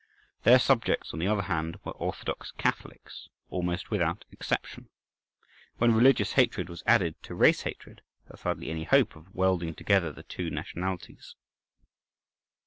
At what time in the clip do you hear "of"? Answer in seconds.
9.15-9.35